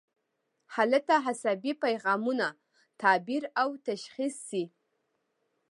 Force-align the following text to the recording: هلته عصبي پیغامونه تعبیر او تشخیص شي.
هلته 0.75 1.13
عصبي 1.27 1.71
پیغامونه 1.83 2.47
تعبیر 3.01 3.43
او 3.61 3.69
تشخیص 3.87 4.35
شي. 4.49 4.63